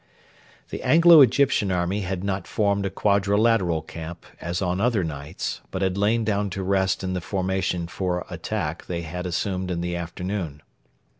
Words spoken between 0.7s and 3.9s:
Anglo Egyptian army had not formed a quadrilateral